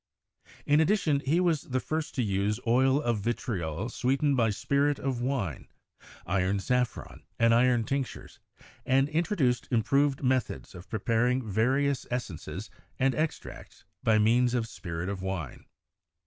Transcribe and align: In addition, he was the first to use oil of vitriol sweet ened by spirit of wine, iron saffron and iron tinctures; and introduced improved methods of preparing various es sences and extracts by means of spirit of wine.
In 0.65 0.79
addition, 0.79 1.19
he 1.19 1.39
was 1.39 1.61
the 1.61 1.79
first 1.79 2.15
to 2.15 2.23
use 2.23 2.59
oil 2.65 2.99
of 2.99 3.19
vitriol 3.19 3.87
sweet 3.87 4.21
ened 4.21 4.35
by 4.35 4.49
spirit 4.49 4.97
of 4.97 5.21
wine, 5.21 5.67
iron 6.25 6.59
saffron 6.59 7.21
and 7.37 7.53
iron 7.53 7.83
tinctures; 7.83 8.39
and 8.83 9.07
introduced 9.09 9.67
improved 9.69 10.23
methods 10.23 10.73
of 10.73 10.89
preparing 10.89 11.47
various 11.47 12.07
es 12.09 12.25
sences 12.29 12.71
and 12.97 13.13
extracts 13.13 13.85
by 14.01 14.17
means 14.17 14.55
of 14.55 14.67
spirit 14.67 15.07
of 15.07 15.21
wine. 15.21 15.65